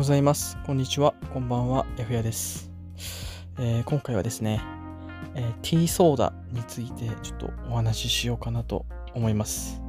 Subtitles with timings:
[0.00, 0.56] ございます。
[0.64, 1.12] こんにちは。
[1.34, 1.84] こんばんは。
[1.98, 2.70] やふやです。
[3.58, 4.62] えー今回はですね、
[5.34, 9.82] えーティーソーダについてちょっとお話ししようかなと思います。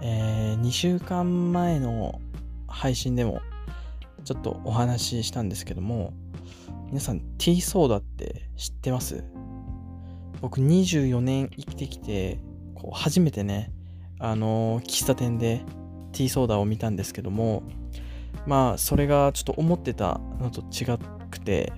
[0.00, 2.22] え2週間前の
[2.66, 3.42] 配信でも
[4.24, 6.14] ちょっとお話ししたんですけども、
[6.86, 9.22] 皆さんティーソーダって知ってます？
[10.40, 12.38] 僕24年生きてきて、
[12.74, 13.72] こう初めてね、
[14.18, 15.60] あの喫茶店で
[16.12, 17.62] ティーソーダを見たんですけども、
[18.46, 20.98] まあそれがちょっと思ってたのと違
[21.30, 21.72] くて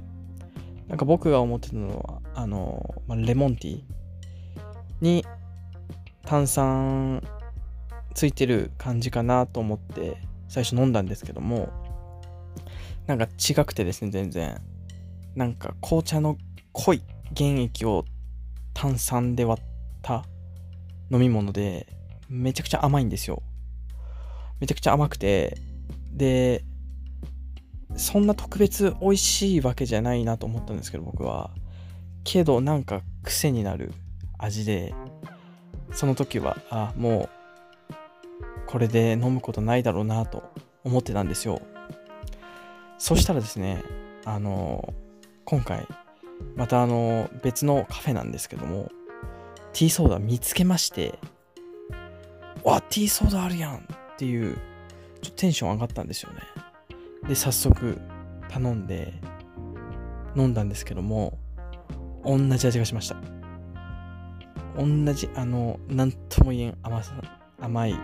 [0.89, 3.83] なんか僕が思ってたのはあの、まあ、レモンティー
[5.01, 5.25] に
[6.25, 7.23] 炭酸
[8.15, 11.69] ついてる感じかなと思って最初飲んだんですけども
[13.07, 14.61] なんか違くてですね全然。
[15.35, 16.39] なんか紅茶の
[16.73, 17.03] 濃い
[17.37, 18.05] 原液を
[18.73, 19.65] 炭酸で割っ
[20.01, 20.25] た
[21.11, 21.89] 飲み物で
[22.29, 23.43] めちゃくちゃ甘いんですよ。
[24.61, 25.59] めちゃくちゃ甘くて
[26.15, 26.65] で
[27.97, 31.51] そんな特別美味しいわけじゃないなと思ったんですけど僕は。
[32.25, 33.93] けどなんか癖になる
[34.39, 34.95] 味で
[35.93, 37.29] その時はあも
[37.91, 37.95] う
[38.67, 40.43] これで飲むことないだろうなと
[40.85, 41.61] 思ってたんですよ。
[42.99, 43.83] そしたらですね
[44.25, 44.95] あの
[45.45, 45.87] 今回
[46.57, 48.91] またあの別のカフェなんですけども
[49.73, 51.19] ティーソーダ見つけまして
[52.63, 53.81] わティーソーダあるやんっ
[54.17, 54.57] ていう
[55.25, 56.41] ちょっとテンション上がったんですよね。
[57.27, 57.99] で、早速
[58.49, 59.15] 頼んで
[60.37, 61.39] 飲んだんですけども、
[62.25, 63.17] 同じ味がしました。
[64.77, 67.15] 同じ、あの、なんとも言えん甘さ、
[67.59, 67.99] 甘い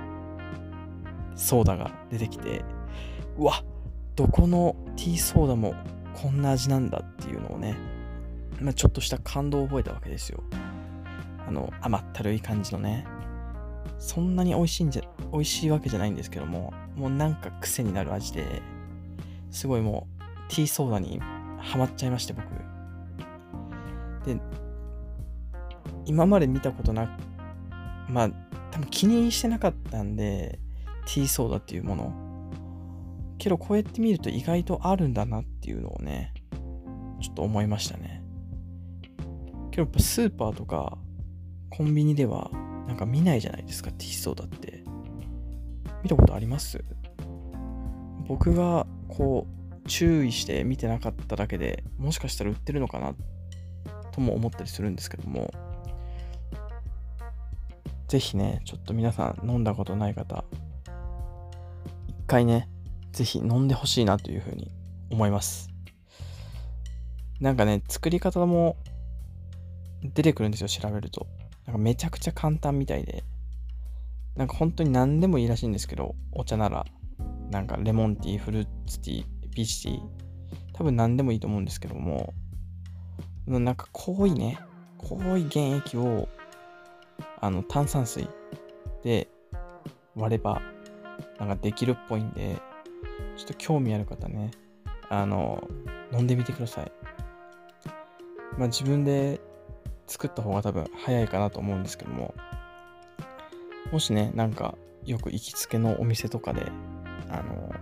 [1.35, 2.65] ソーダが出てきて、
[3.37, 3.63] うわ、
[4.17, 5.75] どこのティーソーダも
[6.15, 7.77] こんな味なんだっていうのをね、
[8.61, 10.43] まあ、ちょっとした感動を覚えたわけですよ。
[11.47, 13.07] あの、甘ったるい感じのね。
[13.99, 18.63] そんなに美味しいんじゃ、美味しいわけじゃないんですけども、もうなんか癖になる味で、
[19.51, 21.21] すごいもう、ティーソーダに
[21.59, 22.45] ハマっちゃいまして、僕。
[24.25, 24.41] で、
[26.07, 27.11] 今まで見たことなく、
[28.11, 28.31] まあ、
[28.71, 30.59] 多分気にしてなかったんで、
[31.07, 32.13] ティーソーダっていうもの。
[33.39, 36.35] けど、こうやって見ると意外とあるんだなっていうのをね、
[37.21, 38.23] ちょっと思いましたね。
[39.71, 40.99] けど、やっぱスーパーとか、
[41.71, 42.51] コンビニでは、
[42.91, 44.83] なんか見ないじゃないですか、ティーソーダって。
[46.03, 46.83] 見たことあります？
[48.27, 53.15] 僕がこう注意して見てなかっただけでもしかしたら売ってるのかな
[54.11, 55.53] とも思ったりするんですけども。
[58.09, 60.45] ぜひねちょっと皆さん飲んだことない方
[62.09, 62.69] 一回ね
[63.13, 64.73] ぜひ飲んでほしいなというふうに
[65.11, 65.71] 思います。
[67.41, 68.77] なんかね作り方も
[70.03, 71.29] 出てくるんですよ調べると。
[71.71, 73.23] なんかめちゃくちゃ簡単みたいで
[74.37, 76.87] なんか本当に何でもいいらしいんですけど、お茶なら、
[77.51, 80.01] なんかレモンティー、フルーツティー、ピーチティー、
[80.73, 82.33] 多分何でもいいと思うんですけども、
[83.47, 84.59] なんか濃いね、
[84.97, 86.29] 濃い原液を、
[87.41, 88.29] あの、炭酸水
[89.03, 89.29] で
[90.15, 90.63] 割れば、
[91.39, 92.57] なんかできるっぽいんで、
[93.37, 94.53] ちょっと興味ある方ね、
[95.09, 95.63] あの、
[96.13, 96.93] 飲んでみてください。
[98.57, 99.41] まあ自分で
[100.11, 102.35] 作った方が多分早いかなと思うんですけども、
[103.93, 106.67] もしね、なんかよく行きつけのお店とかで、
[107.29, 107.73] あの、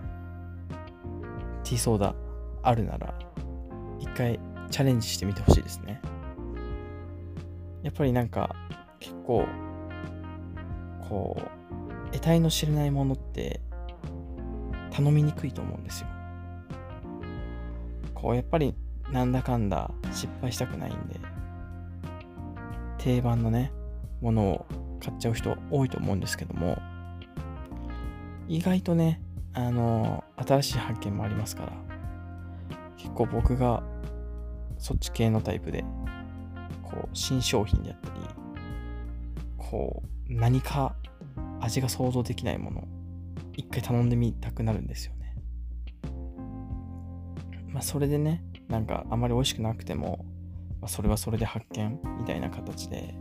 [1.64, 2.14] ティーソーダ
[2.62, 3.18] あるなら、
[3.98, 4.38] 一回
[4.70, 6.02] チャレンジしてみてほしいですね。
[7.82, 8.54] やっぱりなんか
[9.00, 9.46] 結構、
[11.08, 13.62] こう、得体の知れないものって
[14.90, 16.08] 頼みにくいと思うんですよ。
[18.14, 18.74] こう、やっぱり
[19.10, 21.18] なんだかんだ失敗したくないんで、
[22.98, 23.72] 定番のね、
[24.20, 24.66] ものを
[25.00, 26.76] 買っちゃう人多いと思うんですけども
[28.48, 29.20] 意外とね
[29.54, 31.72] あの新しい発見もありますから
[32.96, 33.82] 結構僕が
[34.78, 35.84] そっち系のタイプで
[36.82, 38.14] こう新商品であったり
[39.56, 40.96] こう何か
[41.60, 42.88] 味が想像できないもの
[43.56, 45.34] 一回頼んでみたくなるんですよね。
[47.66, 50.24] まあそれでねなんかあまり美味しくなくても、
[50.80, 53.14] まあ、それはそれで発見みたいな形で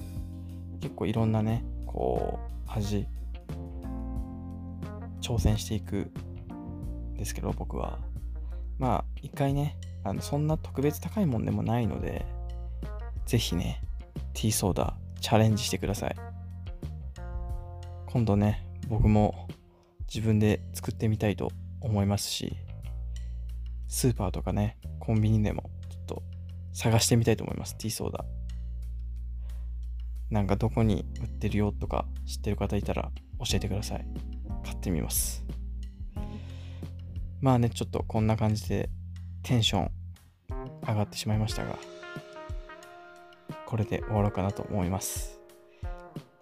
[0.79, 3.07] 結構いろんなねこう味
[5.21, 6.11] 挑戦していく
[7.13, 7.99] んですけど僕は。
[8.77, 12.25] まあ一回ねあのそんな特別高いもんでもないので
[13.25, 13.81] ぜひね
[14.33, 16.15] ティーソーダチャレンジしてください。
[18.05, 19.47] 今度ね僕も
[20.13, 21.51] 自分で作ってみたいと
[21.81, 22.55] 思いますし
[23.87, 25.69] スーパーとかねコンビニでも
[26.77, 28.23] 探してみたいと思いますティーソーダ
[30.29, 33.09] なんかどこに売ってるよとか知ってる方いたら
[33.39, 34.05] 教えてください。
[34.63, 35.45] 買ってみます。
[37.39, 38.89] まあね、ちょっとこんな感じで
[39.43, 39.91] テンション
[40.85, 41.77] 上がってしまいましたが、
[43.65, 45.39] これで終わろうかなと思います。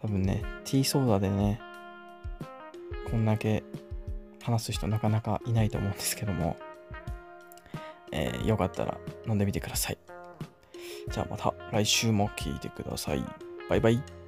[0.01, 1.61] 多分ね、ティーソーダでね、
[3.11, 3.63] こんだけ
[4.41, 6.57] 話す人なかなかいないと思うんですけども、
[8.11, 8.97] えー、よかったら
[9.27, 10.14] 飲んでみてください。
[11.11, 13.23] じゃあまた来週も聴いてください。
[13.69, 14.24] バイバイ。